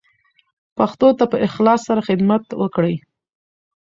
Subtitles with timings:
[0.77, 2.95] پښتو ته په اخلاص سره خدمت وکړئ.